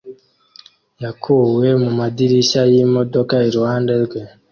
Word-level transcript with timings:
yakuwe 1.03 1.67
mumadirishya 1.83 2.61
yimodoka 2.73 3.35
iruhande 3.49 3.93
rwe 4.03 4.19